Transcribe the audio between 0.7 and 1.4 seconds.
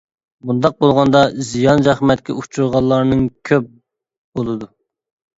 بولغاندا،